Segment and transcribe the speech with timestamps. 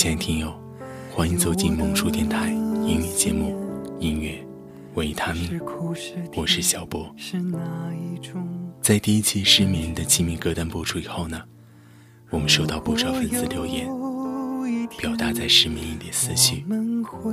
[0.00, 0.50] 亲爱的听友，
[1.12, 3.52] 欢迎走进萌叔电台音乐节目
[4.00, 4.42] 《音乐
[4.94, 5.60] 维他命》，
[6.34, 7.14] 我是小波。
[8.80, 11.42] 在第一期失眠的亲密歌单播出以后呢，
[12.30, 13.86] 我们收到不少粉丝留言，
[14.96, 16.64] 表达在失眠里的思绪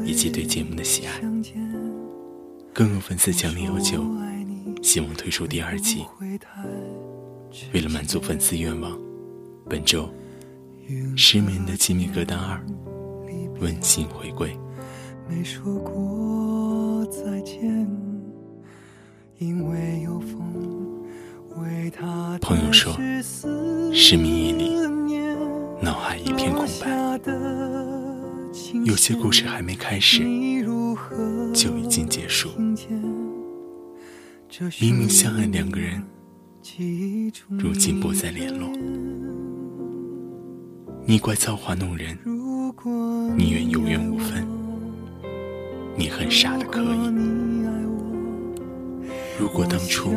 [0.05, 1.21] 以及对节目的喜爱。
[2.73, 4.05] 更有粉丝强烈要求，
[4.83, 6.03] 希望推出第二期。
[7.73, 8.91] 为了满足粉丝愿望，
[9.69, 10.03] 本周
[11.15, 12.57] 《失眠的亲密歌单二》
[13.59, 14.57] 温馨回归。
[22.39, 22.93] 朋友说，
[23.93, 24.69] 失眠夜里，
[25.81, 27.19] 脑海一片空白，
[28.85, 30.23] 有些故事还没开始，
[31.53, 32.49] 就已经结束。
[34.79, 36.01] 明明相爱两个人。
[37.49, 38.69] 如今不再联络，
[41.09, 42.19] 你怪造化弄人，
[43.37, 44.45] 你愿有缘无分，
[45.95, 46.85] 你很傻的可以。
[49.39, 50.11] 如果当初，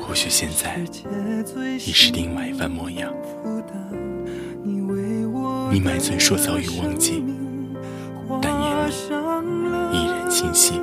[0.00, 0.78] 或许现在
[1.78, 3.12] 已是另外一番模样。
[5.72, 7.24] 你买醉说早已忘记，
[8.40, 8.92] 但眼里
[9.98, 10.74] 依然清晰。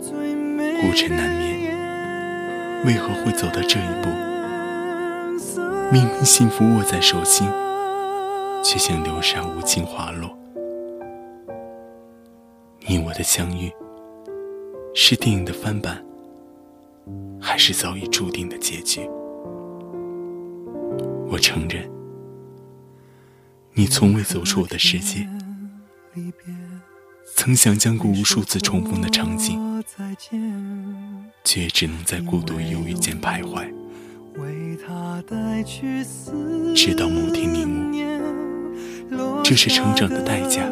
[0.00, 1.76] 孤城难眠。
[2.86, 4.31] 为何会走到这一步？
[5.92, 7.46] 明明幸福握在手心，
[8.64, 10.34] 却像流沙无情滑落。
[12.86, 13.70] 你我的相遇，
[14.94, 16.02] 是电影的翻版，
[17.38, 19.06] 还是早已注定的结局？
[21.28, 21.86] 我承认，
[23.74, 25.28] 你从未走出我的世界。
[27.34, 29.84] 曾想象过无数次重逢的场景，
[31.44, 33.70] 却也只能在孤独忧郁间徘徊。
[36.74, 37.92] 直到某天领
[39.12, 40.62] 悟，这是成长的代价。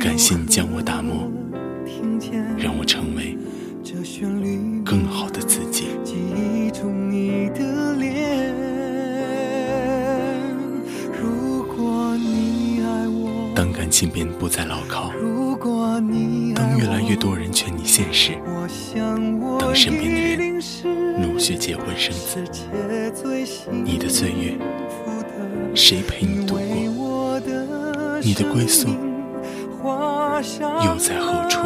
[0.00, 1.30] 感谢你将我打磨，
[2.56, 3.36] 让我成为
[4.84, 5.84] 更好的自己。
[13.54, 15.12] 当感情变得不再牢靠，
[16.54, 18.32] 当越来越多人劝你现实，
[19.58, 20.43] 当身边的人
[21.34, 22.44] 陆续结婚生子，
[23.72, 24.56] 你的岁月
[25.74, 27.40] 谁陪你度过？
[28.22, 28.86] 你的归宿
[30.84, 31.58] 又在何处？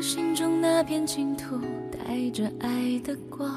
[0.00, 1.58] 心中那片净土，
[1.92, 3.50] 带着爱的光。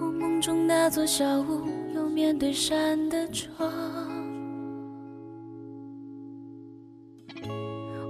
[0.00, 3.68] 我梦中那座小屋，有面对山的窗。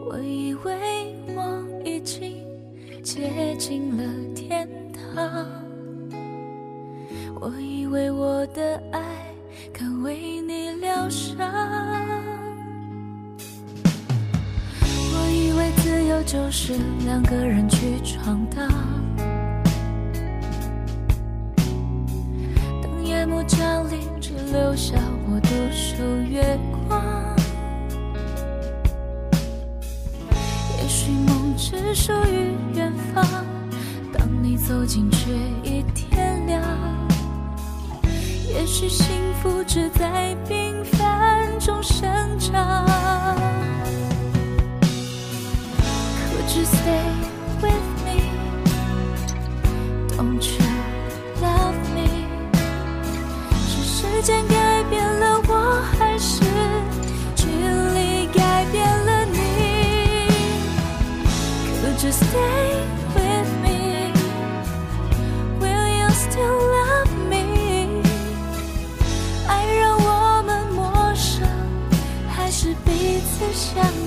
[0.09, 2.45] 我以为我已经
[3.03, 5.47] 接近了天堂，
[7.41, 9.01] 我以为我的爱
[16.25, 16.75] 就是
[17.05, 18.69] 两个人去闯荡。
[22.83, 24.95] 当夜幕降临，只留下
[25.27, 27.03] 我独守月光。
[30.79, 33.25] 也许梦只属于远方，
[34.13, 35.33] 当你走近却
[35.65, 36.63] 已天亮。
[38.49, 39.07] 也许幸
[39.43, 42.07] 福只在平凡中生
[42.39, 42.87] 长。
[46.55, 47.13] to stay
[47.63, 48.19] with me
[50.17, 50.67] don't you
[51.41, 52.27] love me
[53.69, 56.41] 是时间改变了我还是
[57.37, 59.39] 距离改变了你
[61.85, 62.83] could you stay
[63.15, 64.13] with me
[65.61, 68.03] will you still love me
[69.47, 71.47] 爱让我们陌生
[72.29, 74.00] 还是彼此想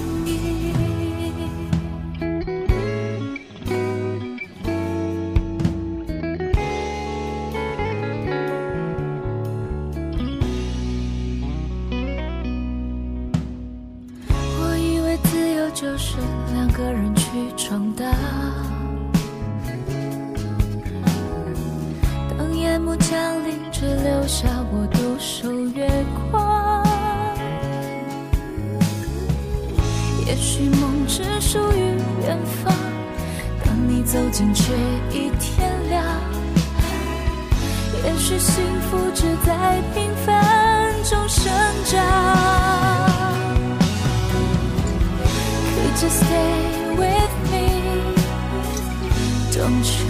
[16.05, 16.17] 是
[16.53, 18.05] 两个人去闯荡。
[22.37, 25.89] 当夜幕降临，只留下我独守月
[26.29, 26.83] 光。
[30.27, 32.73] 也许梦只属于远方，
[33.63, 34.73] 当你走近却
[35.09, 36.03] 已天亮。
[38.03, 38.61] 也许幸
[38.91, 41.49] 福只在平凡中生
[41.85, 43.12] 长。
[45.92, 46.54] Could you stay
[46.96, 47.66] with me?
[49.52, 50.06] Don't you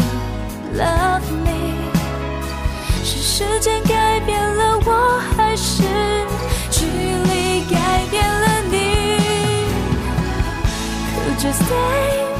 [0.75, 1.75] love me?
[3.05, 5.83] 是时间改变了我，还是
[6.71, 7.77] 距离改
[8.11, 8.77] 变了你？
[11.15, 12.31] Could you stay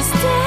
[0.00, 0.39] understand.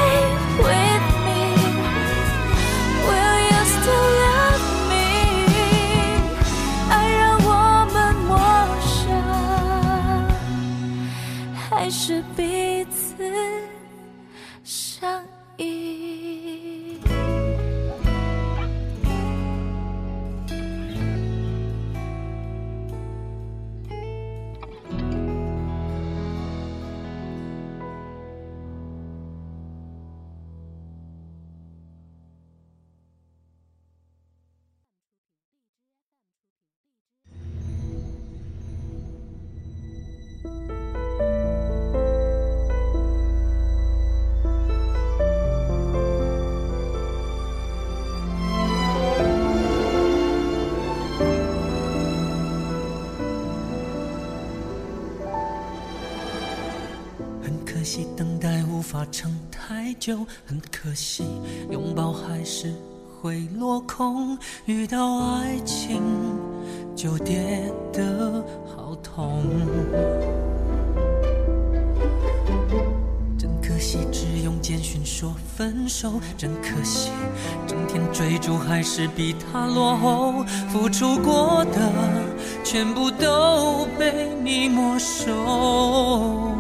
[59.12, 60.26] 撑太久。
[60.46, 61.24] 很可惜，
[61.70, 62.74] 拥抱还是
[63.22, 64.38] 会落空。
[64.66, 66.02] 遇到爱情
[66.96, 69.44] 就跌得好痛。
[73.38, 76.14] 真可惜，只用简讯说分手。
[76.38, 77.10] 真可惜，
[77.68, 80.44] 整天追逐还是比他落后。
[80.70, 81.92] 付出过的
[82.64, 86.53] 全部都被你没收。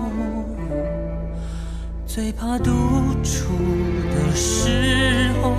[2.14, 2.70] 最怕独
[3.24, 3.56] 处
[4.14, 5.56] 的时候，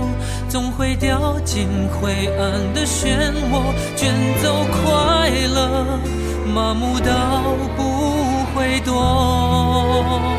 [0.47, 3.17] 总会掉进灰暗的漩
[3.51, 5.99] 涡，卷走快乐，
[6.53, 7.43] 麻木到
[7.75, 10.31] 不会躲，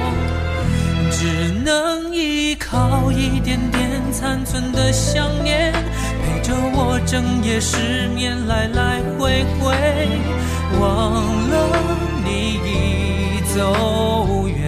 [1.11, 5.71] 只能依靠一点点残存的想念，
[6.25, 9.77] 陪着我整夜失眠，来来回回，
[10.81, 11.69] 忘了
[12.25, 14.66] 你已走远。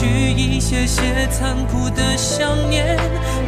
[0.00, 2.96] 取一些些残酷的想念，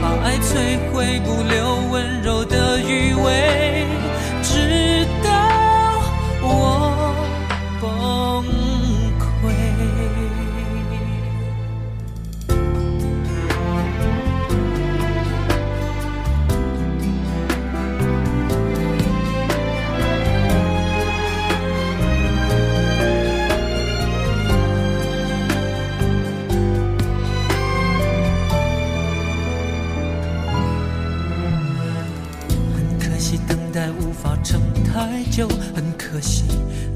[0.02, 3.86] 把爱摧毁，不留温柔的余味，
[35.32, 35.48] 太久。
[35.74, 36.44] 很可惜，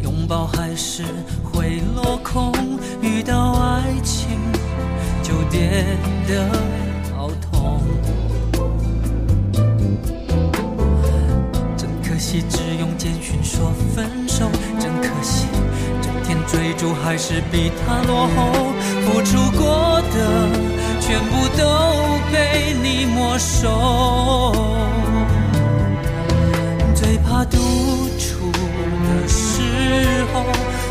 [0.02, 1.02] 拥抱还是
[1.42, 2.52] 会落空。
[3.00, 4.38] 遇到爱情
[5.22, 5.86] 就跌
[6.28, 6.46] 得
[7.16, 7.80] 好痛。
[11.78, 14.50] 真可惜，只用简讯说分手。
[14.78, 15.46] 真可惜，
[16.02, 18.52] 整天追逐还是比他落后。
[19.06, 20.50] 付出过的
[21.00, 21.64] 全部都
[22.30, 24.52] 被你没收。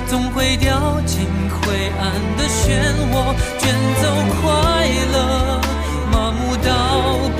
[0.07, 2.03] 总会掉进灰暗
[2.37, 2.63] 的漩
[3.11, 3.13] 涡，
[3.59, 3.63] 卷
[4.01, 4.03] 走
[4.41, 4.45] 快
[5.13, 5.15] 乐，
[6.11, 6.67] 麻木到
[7.35, 7.39] 不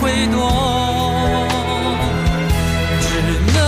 [0.00, 0.36] 会躲。
[3.00, 3.06] 只
[3.52, 3.58] 能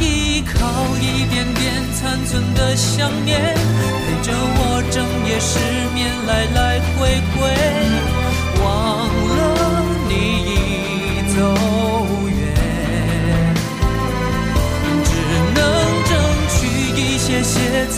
[0.00, 0.52] 依靠
[1.00, 1.60] 一点点
[1.94, 5.50] 残存的想念，陪着我整夜失
[5.94, 7.00] 眠，来来回
[7.34, 7.40] 回，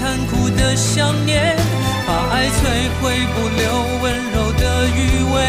[0.04, 1.56] 残酷的想念，
[2.06, 2.60] 把爱摧
[3.00, 3.62] 毁，不留
[4.02, 5.40] 温柔的余味，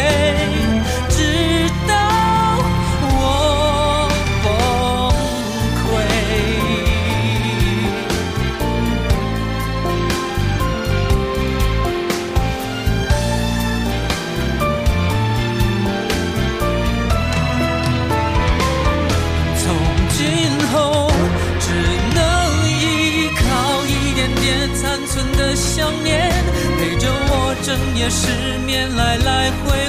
[27.96, 29.85] 夜失眠，来来回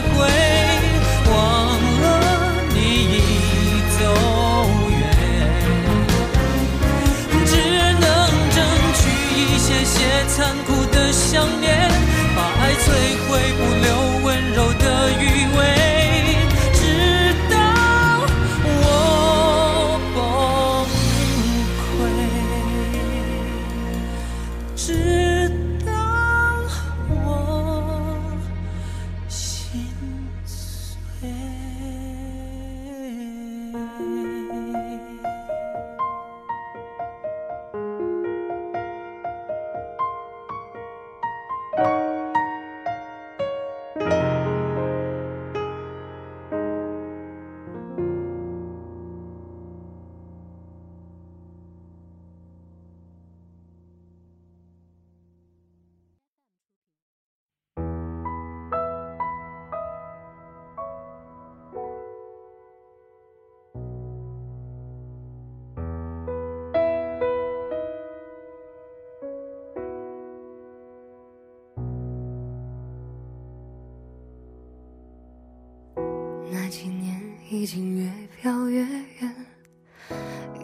[77.67, 78.09] 经越
[78.39, 78.79] 飘越
[79.19, 79.35] 远，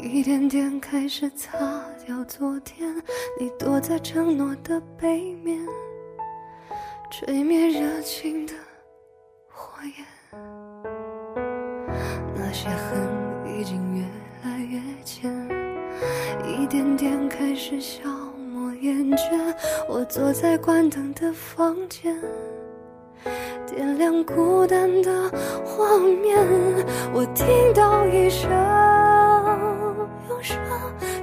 [0.01, 1.57] 一点点开始擦
[2.05, 2.95] 掉昨天。
[3.37, 5.59] 你躲在承诺的背面，
[7.11, 8.53] 吹灭热情的
[9.49, 10.05] 火焰。
[12.33, 14.05] 那些恨已经越
[14.45, 15.29] 来越浅，
[16.47, 18.07] 一点点开始消
[18.53, 19.53] 磨厌倦。
[19.89, 22.17] 我坐在关灯的房间。
[23.75, 25.11] 点亮孤单的
[25.65, 26.37] 画面，
[27.11, 28.47] 我听到一声
[30.29, 30.57] 忧伤，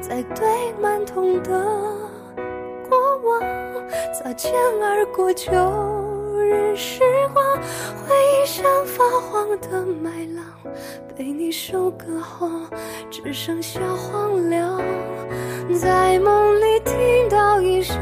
[0.00, 1.50] 在对满痛的
[2.88, 3.40] 过往，
[4.12, 4.52] 擦肩
[4.82, 5.52] 而过旧
[6.40, 7.44] 日时光，
[8.04, 10.44] 回忆像发黄的麦浪，
[11.16, 12.50] 被你收割后
[13.10, 14.82] 只剩下荒凉，
[15.80, 17.96] 在梦里听到一声。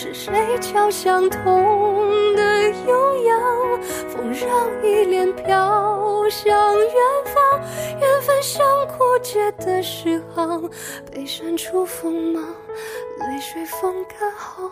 [0.00, 3.82] 是谁敲响痛的悠扬？
[4.08, 7.60] 风让依恋飘向远方，
[7.98, 10.70] 缘分像枯竭的诗行，
[11.10, 14.70] 被删除锋芒，泪水风干后，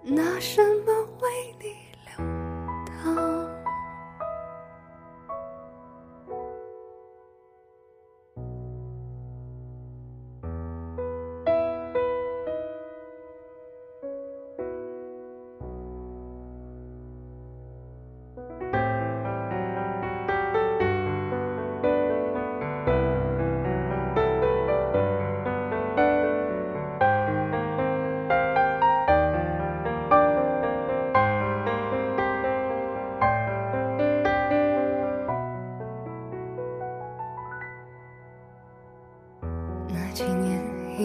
[0.00, 1.74] 拿什么为你
[2.06, 2.24] 流
[3.02, 3.59] 淌？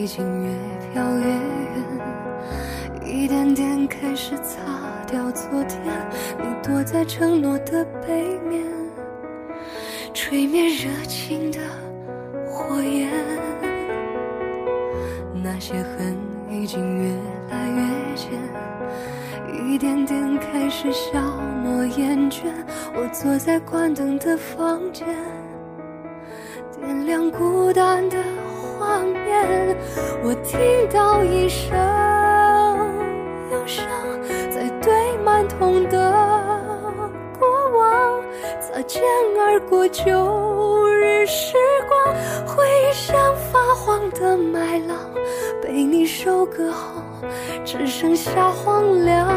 [0.05, 0.51] 已经越
[0.93, 1.39] 飘越远，
[3.03, 4.61] 一点点开始擦
[5.07, 5.81] 掉昨天。
[6.37, 8.63] 你躲在承诺的背面，
[10.13, 11.57] 吹灭热情的
[12.45, 13.09] 火焰。
[15.43, 16.15] 那些恨
[16.51, 17.09] 已经越
[17.49, 18.29] 来越浅，
[19.65, 21.19] 一点点开始消
[21.63, 22.43] 磨厌倦。
[22.93, 25.07] 我坐在关灯的房间。
[26.79, 28.04] 点亮孤单，
[30.47, 30.59] 听
[30.89, 31.75] 到一声
[33.51, 33.83] 忧伤，
[34.51, 36.11] 在对满痛的
[37.39, 37.47] 过
[37.77, 38.21] 往，
[38.61, 39.01] 擦肩
[39.39, 41.55] 而过旧日时
[41.87, 43.17] 光，回忆像
[43.51, 44.97] 发黄的麦浪，
[45.63, 47.01] 被你收割后，
[47.65, 49.27] 只剩下荒凉。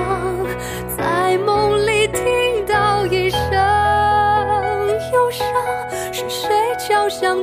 [0.96, 3.40] 在梦里听到一声
[5.14, 5.46] 忧伤，
[6.12, 7.42] 是谁敲响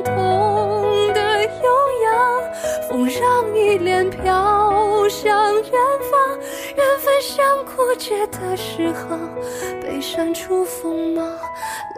[3.18, 5.72] 让一脸飘向远
[6.10, 6.38] 方，
[6.76, 9.34] 缘分像枯竭的诗行，
[9.80, 11.38] 被删除锋芒，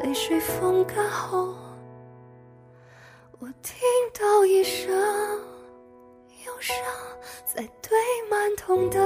[0.03, 1.55] 泪水风干后。
[3.41, 3.79] 我听
[4.19, 4.91] 到一声
[6.47, 6.77] 忧伤，
[7.45, 7.99] 在堆
[8.31, 8.99] 满痛的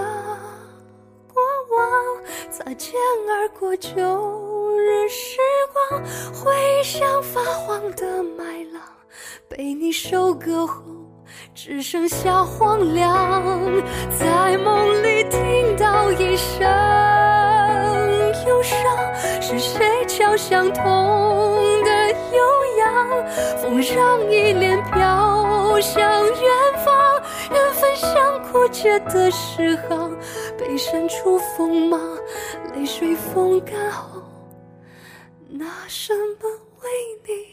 [1.33, 1.43] 过
[1.77, 2.95] 往，擦肩
[3.29, 5.39] 而过旧日时
[5.73, 6.03] 光，
[6.35, 8.83] 回忆像发黄的麦浪，
[9.49, 10.83] 被你收割后
[11.55, 13.63] 只剩下荒凉。
[14.19, 16.61] 在梦里听到一声
[18.47, 18.77] 忧伤，
[19.41, 20.85] 是谁敲响痛
[21.85, 22.43] 的悠
[22.79, 22.93] 扬？
[23.59, 30.17] 风让一脸飘向远方，缘分像枯竭的诗行，
[30.59, 32.01] 被删除锋芒，
[32.75, 34.21] 泪水风干后，
[35.49, 36.49] 拿什么
[36.83, 36.91] 为
[37.27, 37.52] 你？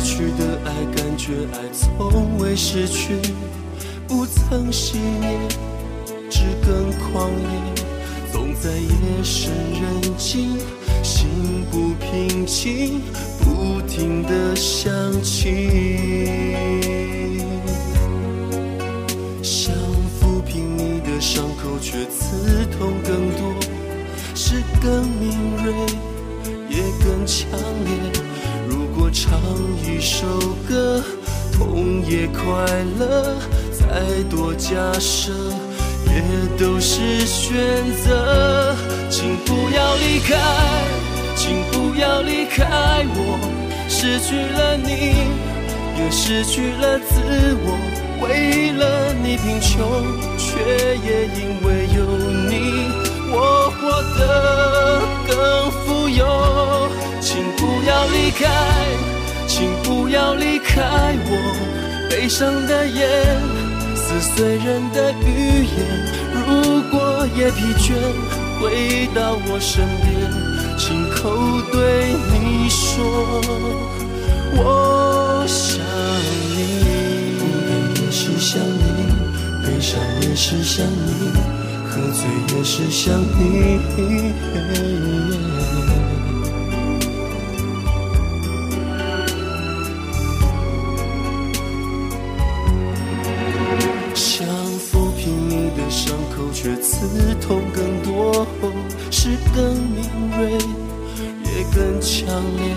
[0.00, 3.14] 失去的爱，感觉爱从未失去，
[4.06, 5.36] 不曾熄灭，
[6.30, 7.82] 只更狂野。
[8.30, 10.56] 总在夜深人静，
[11.02, 11.28] 心
[11.72, 13.00] 不平静，
[13.40, 16.28] 不停的想起。
[19.42, 19.74] 想
[20.20, 23.52] 抚平你的伤口，却刺痛更多，
[24.36, 25.72] 是更敏锐，
[26.68, 27.50] 也更强
[27.84, 28.37] 烈。
[29.20, 29.40] 唱
[29.82, 30.26] 一首
[30.68, 31.02] 歌。
[31.52, 32.44] 痛也快
[33.00, 33.34] 乐，
[33.72, 35.32] 再多假设
[36.06, 36.22] 也
[36.56, 37.56] 都是选
[38.04, 38.76] 择。
[39.10, 40.36] 请不要离开，
[41.34, 42.64] 请不要离开
[43.16, 43.40] 我。
[43.88, 45.26] 失去了你，
[45.98, 47.76] 也失去了自我。
[48.22, 49.76] 为了你贫穷，
[50.38, 50.46] 却
[51.04, 51.98] 也因为有
[52.48, 52.54] 你，
[53.32, 53.80] 我活
[54.16, 55.32] 得更
[55.72, 56.47] 富有。
[57.88, 58.46] 要离开。
[59.46, 60.82] 请不要离开
[61.26, 61.30] 我，
[62.10, 63.08] 悲伤的眼，
[63.96, 65.76] 撕碎人的语言。
[66.34, 67.96] 如果也疲倦，
[68.60, 70.06] 回到我身边，
[70.76, 71.16] 亲口
[71.72, 73.02] 对你说，
[74.54, 75.80] 我想
[76.54, 76.58] 你。
[77.38, 78.86] 孤单也是想你，
[79.64, 81.32] 悲伤也是想你，
[81.88, 82.20] 喝醉
[82.54, 83.48] 也是想你。
[99.10, 100.04] 是更敏
[100.36, 100.52] 锐，
[101.44, 102.74] 也更强烈。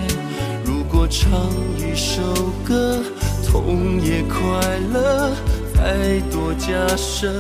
[0.64, 1.30] 如果唱
[1.78, 2.22] 一首
[2.64, 3.02] 歌，
[3.48, 4.38] 痛也快
[4.94, 5.32] 乐，
[5.76, 7.32] 再多假设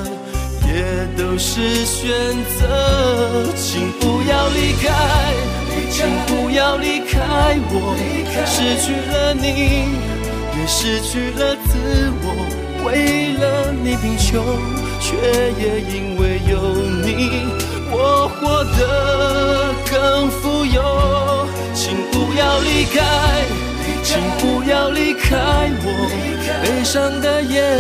[0.67, 2.09] 也都是选
[2.59, 3.47] 择。
[3.55, 5.33] 请不要离开，
[5.89, 7.19] 请不要离开
[7.71, 7.95] 我，
[8.45, 9.47] 失去了你，
[10.59, 12.25] 也失去了自我。
[12.85, 14.43] 为了你贫穷。
[15.03, 15.17] 却
[15.59, 16.53] 也因为有
[17.03, 17.09] 你，
[17.91, 20.79] 我活得更富有。
[21.73, 22.97] 请不要离开，
[24.03, 25.85] 请不要离开我。
[26.63, 27.77] 悲伤的眼，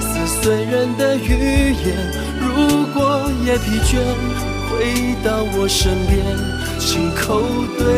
[0.00, 1.84] 撕碎人的语言。
[2.40, 3.90] 如果也疲倦，
[4.68, 4.70] 回
[5.24, 6.16] 到我身边，
[6.78, 7.42] 亲口
[7.78, 7.91] 对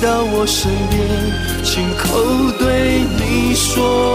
[0.00, 0.98] 到我身边，
[1.62, 2.18] 亲口
[2.58, 4.09] 对你说，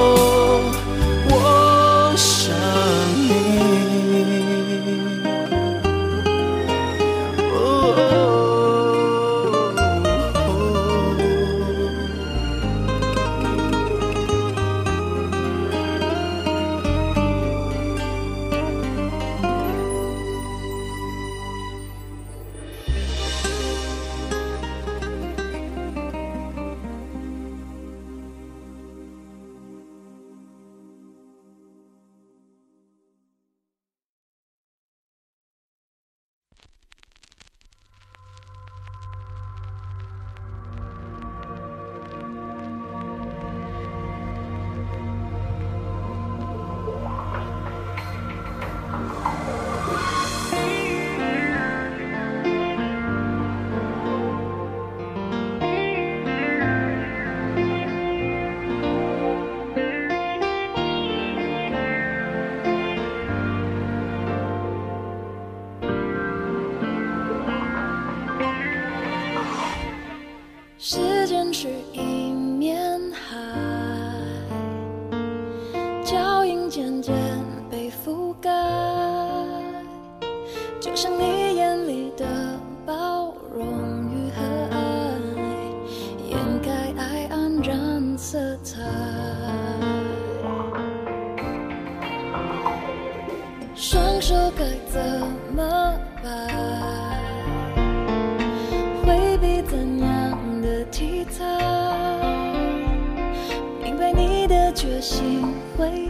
[105.05, 105.39] 心
[105.77, 106.09] 会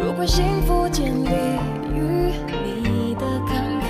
[0.00, 1.28] 如果幸福建立
[1.92, 3.88] 于你的慷慨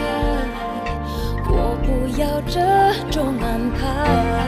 [1.50, 2.60] 我不要这
[3.10, 4.47] 种安排。